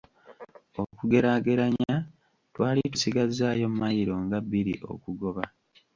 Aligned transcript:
Okugeraageranya, 0.81 1.95
twali 2.53 2.81
tusigazzaayo 2.93 3.67
mailo 3.79 4.13
nga 4.23 4.37
bbiri 4.43 4.73
okugoba. 4.93 5.43